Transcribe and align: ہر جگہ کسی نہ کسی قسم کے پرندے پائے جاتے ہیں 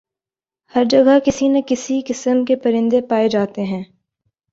ہر 0.75 0.83
جگہ 0.89 1.17
کسی 1.25 1.47
نہ 1.47 1.57
کسی 1.67 2.01
قسم 2.07 2.43
کے 2.45 2.55
پرندے 2.55 3.01
پائے 3.01 3.29
جاتے 3.29 3.63
ہیں 3.63 3.83